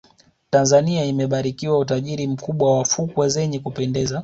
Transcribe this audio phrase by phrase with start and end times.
[0.49, 4.19] tanzania imebarikiwa utajiri mkubwa wa fukwe zenye kupendeza